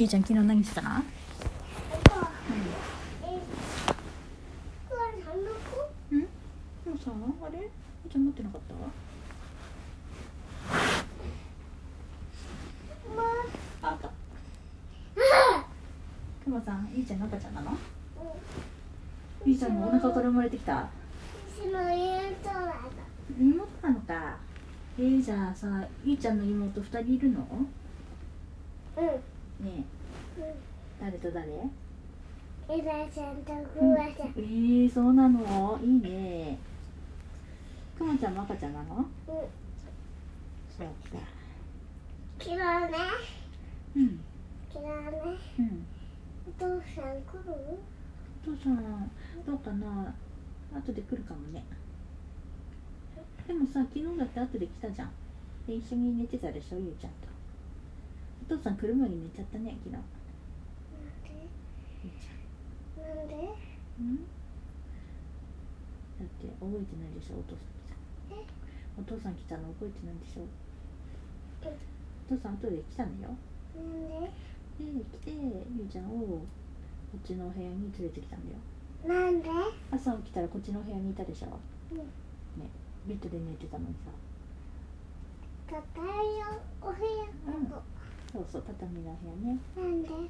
[0.00, 0.88] ゆうちゃん昨日何してたの？
[6.10, 6.20] うん？
[6.20, 6.26] で
[6.90, 7.10] もさ
[7.42, 7.58] あれ？
[7.60, 7.70] ゆう
[8.10, 8.74] ちゃん持ってなかった？
[13.82, 13.98] ああ
[16.42, 17.76] くまさんゆうちゃんの赤ちゃんなの？
[19.44, 20.88] ゆうちゃんのお腹から生まれてきた？
[21.62, 21.78] 妹
[23.82, 24.38] なのか。
[24.98, 27.46] えー、じゃあさゆうちゃんの妹二人いるの？
[29.62, 29.84] ね
[30.38, 30.54] え。
[31.00, 31.46] 誰と誰？
[32.68, 34.28] エラちゃんとグワちゃん。
[34.36, 35.78] えー、そうなの？
[35.82, 36.58] いいね。
[37.98, 39.06] くまちゃんも赤ちゃんなの？
[39.26, 41.18] そうか。
[42.38, 42.62] 昨日ね、
[43.96, 44.20] うん。
[44.72, 44.92] 昨日ね、
[45.58, 45.86] うん。
[46.48, 47.52] お父さん来る？
[48.46, 49.10] お父さん
[49.44, 50.14] どうかな？
[50.74, 51.64] 後で来るかもね。
[53.46, 55.10] でもさ昨日だって後で来たじゃん。
[55.66, 56.78] で一緒に寝てたでしょ？
[56.78, 57.28] ゆうちゃんと。
[57.28, 57.29] お
[58.50, 60.02] 父さん車に寝ちゃったね昨日なん
[61.22, 61.30] で？
[62.98, 63.34] なんで？
[64.00, 64.16] うん
[66.18, 67.94] だって覚えてないでしょお父さん来た
[68.34, 68.42] え？
[68.98, 70.42] お父さん来たの覚えてないでしょ。
[71.62, 71.78] え
[72.28, 73.30] お父さん後で来たのよ。
[73.78, 74.34] なんで？
[74.80, 76.44] で来てゆうちゃんをこ
[77.16, 78.58] っちのお部屋に連れてきたんだよ。
[79.06, 79.48] なんで？
[79.92, 81.46] 朝起きたらこっちのお部屋にいたでしょ。
[81.92, 81.98] うん。
[81.98, 82.68] ね
[83.06, 84.10] ベッドで寝てたのにさ。
[85.70, 86.04] 硬い
[86.42, 86.98] よ、お部屋。
[87.54, 87.72] うん
[88.32, 89.58] そうそう畳のお部屋ね。
[89.76, 90.08] なんで？
[90.08, 90.22] だから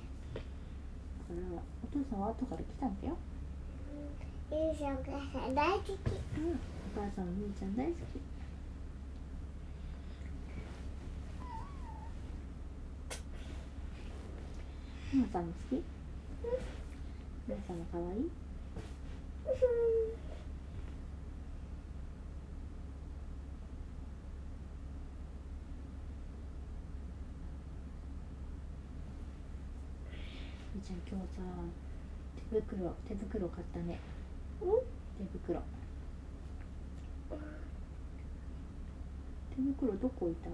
[1.84, 3.16] お父さんは後から来たんだよ。
[4.50, 5.90] ゆうしお母さん大好き。
[5.92, 5.96] うん
[6.96, 7.96] お母さんもゆうちゃん大好き。
[15.10, 15.78] ひまさんも好き？
[15.78, 15.82] ひ
[17.48, 18.30] まさんも可愛い？
[30.90, 31.42] ちゃん今日さ
[32.50, 34.00] 手袋手袋買ったね。
[34.58, 34.64] 手
[35.38, 35.62] 袋。
[39.54, 40.50] 手袋どこ置いた？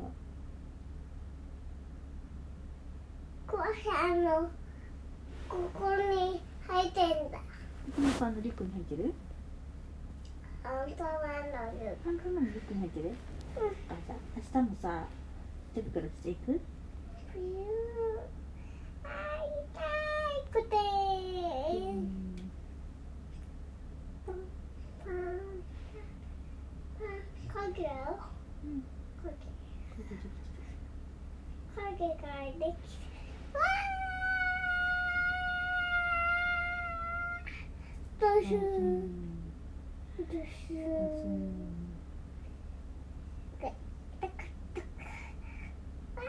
[3.46, 4.50] こさんの
[5.48, 7.38] ここに入ってんだ。
[8.34, 9.14] のリュックに入ってる？
[10.62, 13.14] 本当はのるハンドマンのリュックに入ってる？
[13.88, 15.06] あじゃあ明日もさ
[15.74, 16.60] 手袋していく
[17.32, 17.40] 冬
[19.04, 19.08] あ
[20.52, 22.50] 痛くてうん
[24.26, 24.34] パン
[25.04, 25.14] パン
[27.54, 27.88] パン影よ
[28.64, 28.68] うん
[29.22, 29.30] 影これ
[30.04, 30.18] でで
[31.78, 33.06] き影ができて
[33.54, 39.00] わーどうしよたううん
[40.18, 40.90] どうしよう
[41.24, 41.40] うん
[43.60, 43.72] タカ
[44.20, 44.84] タカ
[46.16, 46.24] あー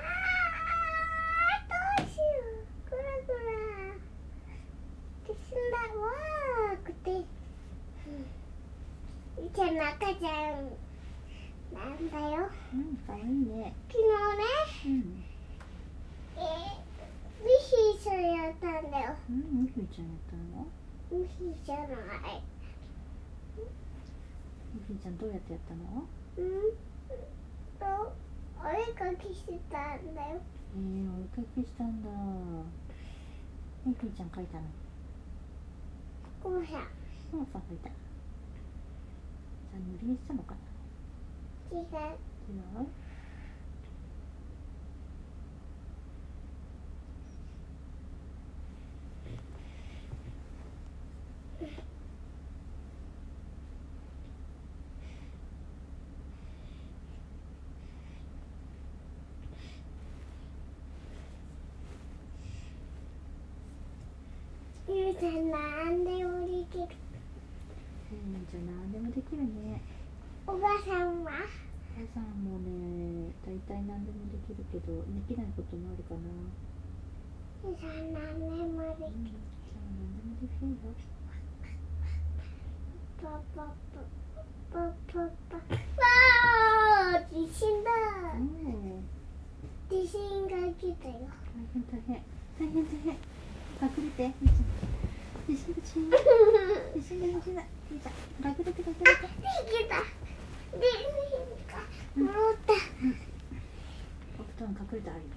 [1.70, 3.52] どうしようグラグラ
[5.28, 7.12] で死んだわーくて
[9.42, 10.72] みちゃんの赤ちゃん
[11.74, 14.44] なんだようんかわいいね昨日ね
[14.86, 15.24] うん
[16.40, 16.44] えー、
[17.44, 17.50] ミ
[17.98, 20.68] ヒそれやったんだようんみふいちゃんやったの
[21.10, 21.86] ミヒじゃない
[24.74, 26.06] みふいちゃんどうやってやったの？
[26.38, 26.44] うん。
[27.80, 27.86] と
[28.60, 30.42] お絵かきしてたんだよ。
[30.76, 30.82] えー、
[31.16, 32.10] お絵かきしたんだ。
[33.86, 34.64] みふいちゃん描いたの？
[36.44, 36.88] こうさ
[37.32, 37.90] ママさん描いた。
[37.90, 40.56] じゃあ塗り絵したのか
[41.72, 41.78] な。
[41.78, 41.86] 違う。
[41.86, 42.88] 違う？
[64.90, 65.58] ゆうさんな
[65.92, 66.88] んでもできる
[68.10, 69.82] うんじゃあ何でもできるね
[70.48, 71.32] おばさんは？
[71.98, 76.24] お母さんもね大体何でもできるけどできないこともあるかな。
[77.68, 78.14] ゆうさん。
[78.14, 80.96] なんでもでうんきるじゃあ何でもできるよ
[83.22, 84.00] パパパ
[84.72, 84.80] パ
[85.12, 85.20] パ
[85.50, 87.92] パわー地震だ。
[88.36, 89.04] うん
[89.90, 91.28] 地震が来たよ。
[91.28, 92.24] 大変大変。
[92.58, 93.37] 大変大変
[93.82, 94.24] 隠れて。
[97.56, 97.62] だ。
[97.62, 98.10] いた。
[98.50, 99.04] 隠れて隠れて。
[99.04, 100.02] た。
[100.78, 100.84] で
[101.68, 101.80] た。
[102.16, 102.34] 戻っ
[102.66, 102.74] た。
[104.40, 105.30] お布団隠れたらいいよ。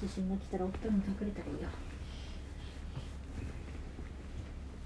[0.00, 1.68] 地震が来たらお布団隠れたらいいよ。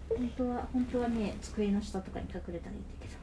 [0.08, 3.14] 本当は本当はね机の下とかに隠れたらいいんだけど。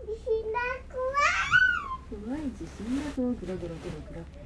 [0.00, 0.58] 地震が
[0.90, 1.00] 怖
[2.12, 2.22] い。
[2.24, 3.32] 怖い地震が怖。
[3.32, 3.74] ぐらぐらぐ
[4.14, 4.35] らぐ。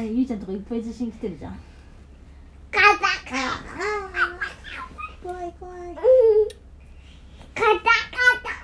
[0.00, 1.60] えなにゆいちゃんとこいっぱい地震来てるじゃん。
[2.70, 3.60] カタカ
[5.22, 5.94] 怖い怖い
[7.54, 8.56] タカタカタ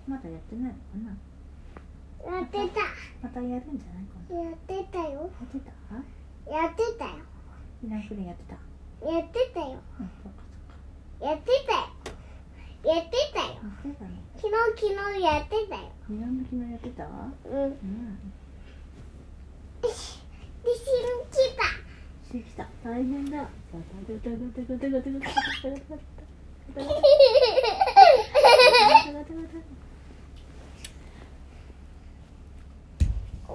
[0.07, 0.77] まだやってないのか
[1.09, 1.32] な
[2.25, 2.81] やってた。
[3.21, 4.05] またやるんじゃない？
[4.07, 5.29] かなやってたよ。
[5.29, 5.75] やってた？
[6.51, 7.11] やってたよ。
[7.83, 8.55] 避難訓練やってた？
[9.05, 9.65] やってたよ。
[9.99, 10.09] うん
[11.21, 11.79] やってたよ。
[12.83, 13.47] やってたよ。
[14.35, 15.81] 昨日昨日やってたよ。
[16.09, 17.03] 避難の昨日やってた？
[17.05, 17.63] うん。
[17.63, 17.73] うん。
[19.81, 20.19] 地震
[21.31, 21.63] 来た。
[22.27, 22.67] してきた。
[22.83, 23.47] 大変だ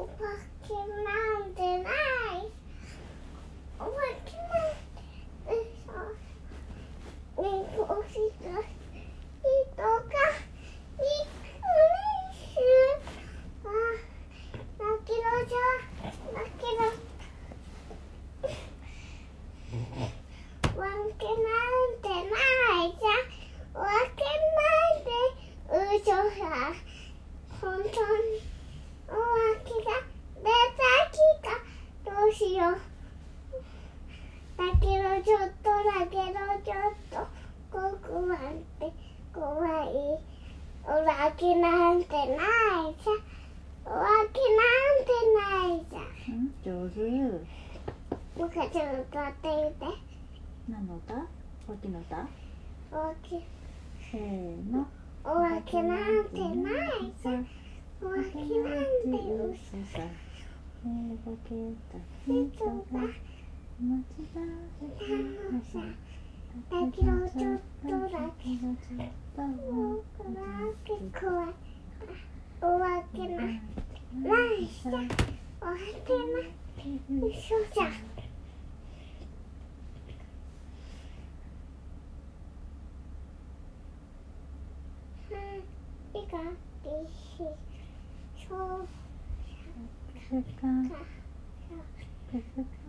[0.07, 2.08] Rocky Mountain.
[48.49, 49.85] 僕はちょっと歌ってみて。
[50.71, 51.13] 何の歌？
[51.69, 52.27] 大きな歌？
[52.91, 53.45] お化け
[54.11, 54.89] せーの。
[55.23, 57.13] お化けなんてない。
[57.23, 57.33] じゃ
[58.01, 59.21] お化けなんて
[59.53, 59.61] 嘘
[59.93, 60.01] さ
[60.83, 60.89] 寝
[61.27, 61.53] ぼけ
[61.93, 62.33] た人
[62.91, 63.05] が。
[63.81, 65.13] 間違え
[65.45, 65.85] たさ
[66.71, 70.41] だけどちょっとだけちょっとお化
[70.85, 70.89] け
[71.21, 71.47] 怖い。
[72.63, 73.53] お化けなな
[74.43, 74.91] いじゃ。
[75.61, 76.25] お化けな
[77.27, 77.37] 嘘
[77.75, 77.87] じゃん
[85.31, 86.49] うんいいかいいし
[86.87, 87.47] そうくすかか
[90.17, 90.67] くすか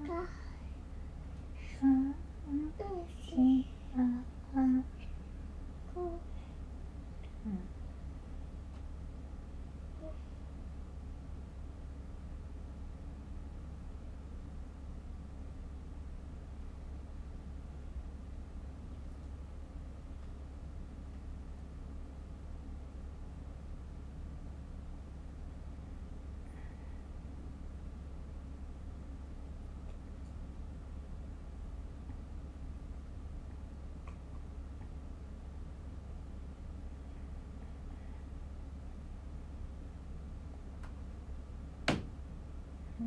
[0.07, 0.25] か
[1.79, 2.15] さん
[2.49, 3.99] うししあ
[4.55, 4.59] あ
[5.93, 6.01] こ
[7.45, 7.59] うんうん
[42.99, 43.03] お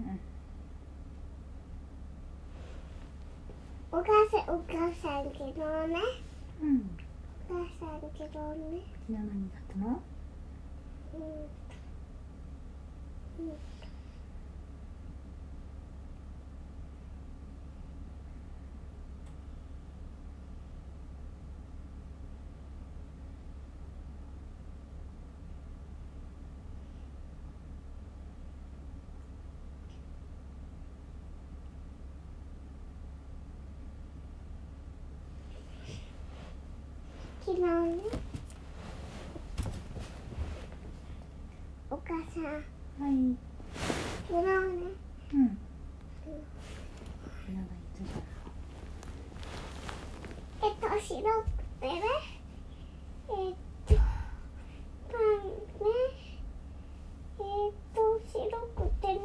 [3.99, 5.61] 母さんお母さん昨日ね。
[6.63, 6.97] うん。
[7.51, 8.31] お母さん昨日ね。
[9.07, 10.03] 昨日何だったの
[11.15, 11.21] うん
[13.47, 13.53] うん
[37.45, 37.67] 昨日ね
[41.91, 42.45] お母さん。
[42.45, 43.37] はい。
[44.29, 44.49] 昨日ね
[45.35, 45.59] うん
[50.63, 51.47] えっと白く
[51.81, 52.01] てね
[53.29, 53.55] えっ
[53.87, 53.95] と
[55.11, 55.85] パンね
[57.41, 58.39] えっと白
[58.77, 59.19] くてね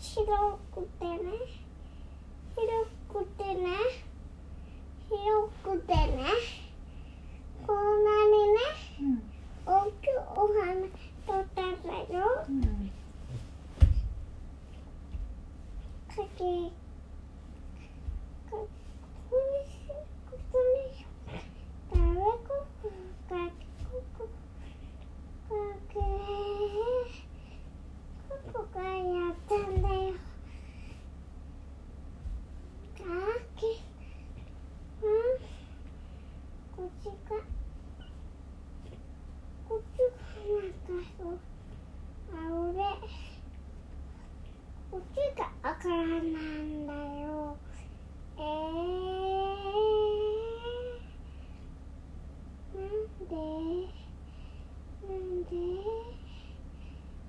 [0.00, 1.16] 広くてね
[2.56, 3.66] 広くてね
[5.08, 5.98] 広くてね
[7.66, 8.56] こんなにね
[9.00, 9.22] うん
[9.66, 9.68] 大
[10.02, 10.64] きいお花
[11.26, 12.60] 取ったんだようん
[16.08, 16.42] かけ
[18.50, 18.66] こ
[19.30, 19.76] こにし
[20.30, 21.04] ここにし
[21.92, 22.16] 誰こ
[22.82, 22.88] こ
[23.28, 23.34] か
[23.84, 24.20] ここ
[25.48, 25.54] か
[25.92, 25.94] け
[28.28, 28.90] ここがや
[29.30, 29.94] ったんだよ
[32.96, 33.04] か
[33.56, 33.62] け
[35.02, 35.12] うん
[36.74, 37.36] こっちが
[39.68, 40.04] こっちが
[40.50, 41.30] なんかそう
[42.34, 42.74] あ俺
[44.90, 45.16] こっち
[46.08, 47.56] が赤なんだよ。
[48.38, 48.44] えー、
[52.74, 53.34] なんで
[55.06, 55.50] なんで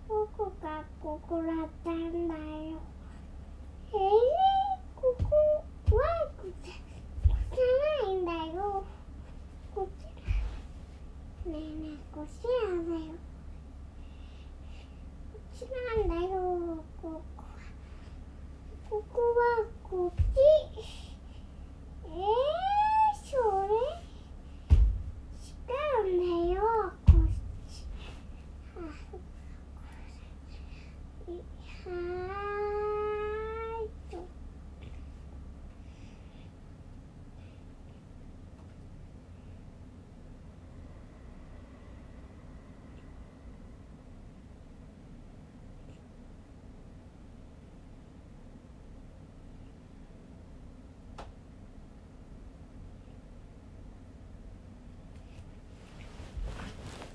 [0.07, 2.39] 僕がここだったんだよ。
[3.91, 3.98] えー、
[4.95, 5.25] ここ
[5.98, 6.01] は
[6.38, 8.59] こっちじゃないんだよ。
[9.75, 10.09] こっちだ。
[11.51, 13.12] ねえねえ、こっちなんだよ。
[15.33, 16.29] こっちなんだよ。
[17.01, 17.43] ここは。
[18.89, 20.39] ここはこっち。
[22.05, 22.13] えー、
[23.24, 23.31] そ
[23.67, 23.71] れ
[25.45, 25.47] 違
[26.10, 26.62] うんだよ。
[27.05, 27.25] こっ
[27.67, 27.71] ち。
[31.86, 34.13] はーいと。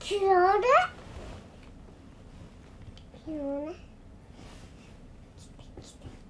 [0.07, 0.29] 昨日ね
[3.25, 3.75] 昨日ね
[5.41, 5.63] 来て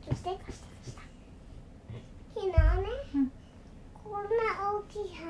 [0.00, 1.04] 来て来てて
[3.14, 3.32] うん
[3.92, 5.26] こんな大きい葉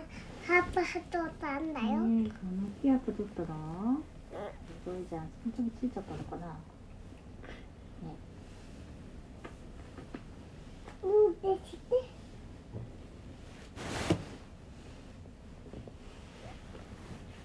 [0.47, 3.47] 葉っぱ取ったんだよ、えー、この木やっぱ取ったの
[4.85, 6.55] すごいじゃん本当についちゃったのかなね
[11.03, 11.95] うんできて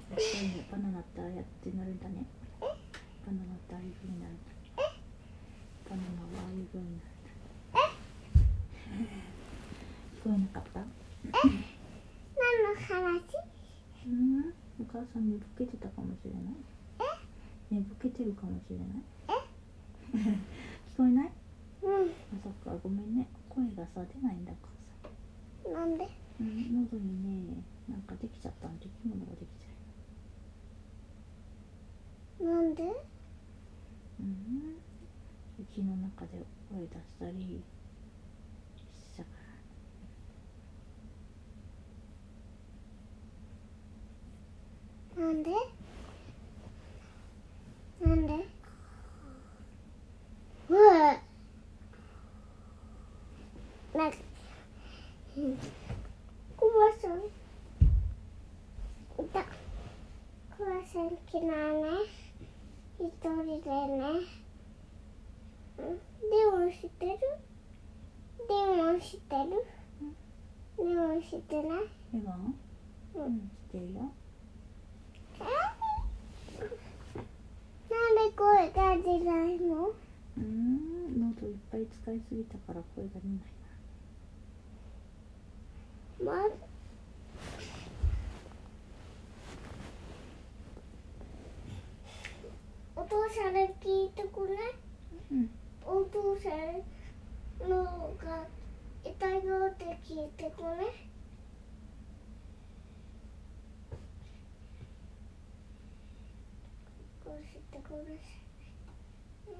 [0.09, 2.25] やっぱりねバナナってああやってなるんだね
[2.59, 2.67] バ
[3.31, 4.51] ナナってああいう風になるんだ
[5.89, 7.29] バナナはああいう風になるんだ
[10.19, 10.79] 聞こえなかった？
[11.31, 11.43] 何
[12.63, 13.23] の話？
[14.07, 14.53] うん。
[14.79, 16.43] お母さん寝ぼけてたかもしれない？
[17.69, 18.87] 寝ぼけてるかもしれない？
[20.93, 21.31] 聞こえない？
[21.83, 22.09] うん。
[22.09, 22.11] あ
[22.43, 23.27] そっかごめんね。
[23.49, 24.71] 声がさ出ないんだお母
[25.69, 25.69] さ。
[25.69, 26.07] んなんで？
[26.41, 32.83] うん、喉にね、なんかできちゃったの、でき物ができちゃなんで？
[32.83, 32.87] う。
[34.21, 34.77] うん、
[35.59, 37.61] 雪の中で声出したり
[39.13, 39.39] したから。
[45.19, 45.51] なんで？
[48.01, 48.33] なんで？
[50.69, 51.19] うわ。
[53.93, 54.17] なんか。
[55.37, 55.57] うん
[56.55, 57.17] コバさん。
[59.21, 59.41] いた。
[60.57, 61.49] コバさん昨日ね。
[62.99, 63.99] 一人でね。
[65.79, 65.99] うん？
[66.29, 67.11] 電話してる？
[68.47, 68.55] 電
[68.95, 69.65] 話してる？
[70.77, 71.79] 電話してない？
[72.13, 72.55] レバン
[73.15, 74.13] ううんん、してるよ。
[77.89, 79.93] なんでないの？
[80.37, 83.39] うん、喉いっぱい使いすぎたから声が出ない
[86.23, 86.33] ま
[92.95, 94.55] お父さんに聞いてくれ？
[95.31, 95.49] うん、
[95.85, 96.49] お父さ
[97.65, 98.47] んのが
[99.03, 100.93] 痛いよって聞いてくれ？
[107.23, 108.15] こうしてください
[109.51, 109.55] え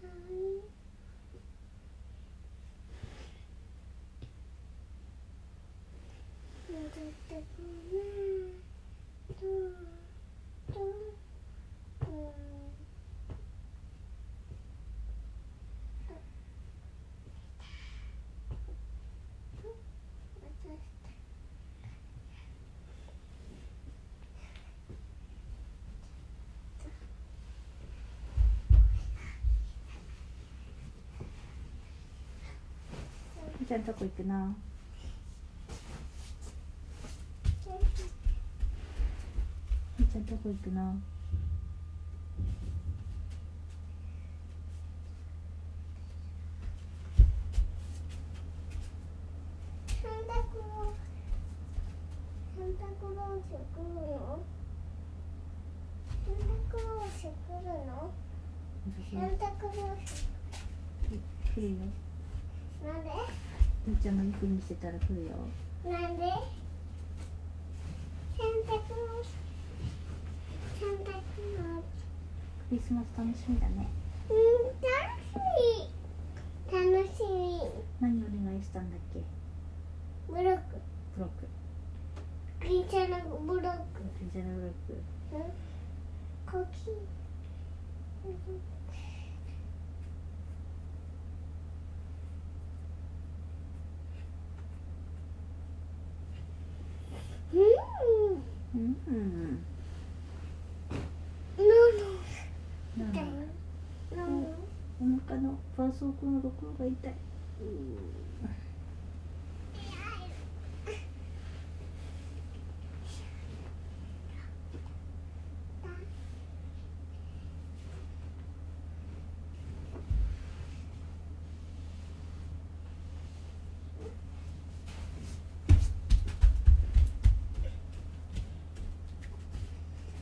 [0.00, 0.76] こうしてはい
[6.68, 7.62] 戻ってく
[7.92, 8.62] る
[9.40, 9.74] トン
[10.74, 10.92] トン
[12.00, 12.56] トン
[33.55, 34.54] みーちゃんとこ行くな。
[39.98, 40.94] みーちゃんとこ行くな
[52.96, 54.50] クロース来るの
[56.24, 58.10] サンタクロース来るの
[59.12, 60.26] サンタクロース
[61.54, 61.76] 来るよ
[62.84, 63.10] なんで
[63.86, 65.30] ゆうちゃんがいい風にしてたら来るよ。
[65.90, 66.22] なんで？
[66.22, 66.30] サ
[68.38, 69.34] ンタクロース
[70.78, 71.18] サンタク
[72.70, 73.88] リスマス楽しみだね。
[74.30, 74.36] うん
[74.78, 75.42] 楽し
[76.70, 76.94] み。
[76.94, 77.58] 楽しみ。
[78.00, 79.18] 何お願いしたんだっけ？
[80.28, 80.62] ブロック。
[81.16, 81.48] ブロック。
[82.60, 83.76] クリスチャのブロック。
[84.32, 85.02] じゃブロック。
[85.34, 85.42] うん。
[86.46, 86.92] コキ
[97.52, 97.62] うん
[98.74, 99.64] うんうん
[101.56, 101.64] ノ
[102.98, 103.26] なんだノだよ
[104.14, 104.20] ノ
[105.00, 107.14] ノお腹の絆創膏の録音が痛い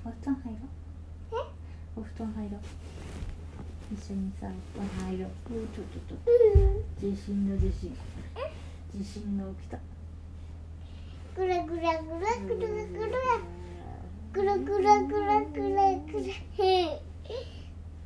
[0.07, 2.61] お布団入ろうお布団入ろう
[4.35, 5.31] 一緒にさお布団入ろう
[5.75, 7.97] ちょちょちょうん地震の地震
[8.93, 9.79] 地震が起きた。
[11.37, 13.27] グラグラグラグラグラグラ
[14.33, 16.25] グラグラグラグラグラ
[16.59, 17.01] へい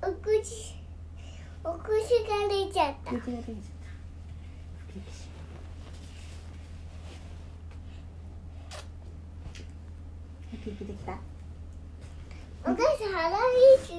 [0.00, 0.76] お口
[1.64, 1.88] お口
[2.28, 3.10] が出ちゃった。
[10.72, 11.12] きた？
[12.64, 13.30] お母さん腹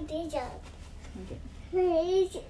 [0.05, 1.75] 出ちゃう。
[1.75, 2.41] ねえいいし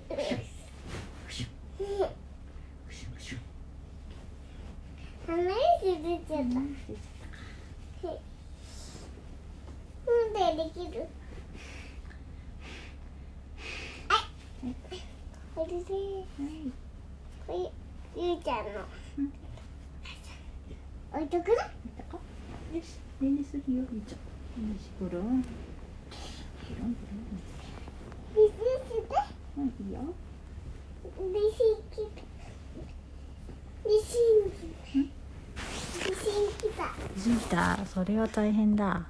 [5.27, 5.37] 鼻
[5.97, 6.59] 出ちゃった。
[10.09, 10.95] んでできる。
[14.07, 14.73] はい。
[15.55, 15.89] これで
[18.15, 18.69] ゆうちゃんの。
[21.11, 21.69] 置いとくなよ
[22.81, 22.85] し。
[23.21, 24.69] ねねするよみーちゃん。
[24.69, 25.47] よしゴロンゴ
[26.79, 27.27] ロンゴロン
[28.35, 29.67] うん？
[29.67, 29.99] いいよ
[31.17, 31.57] ビシ
[31.91, 31.97] キ
[33.85, 34.51] ビシン
[34.85, 36.81] キビシンキだ
[37.17, 39.05] ジータそれは大変だ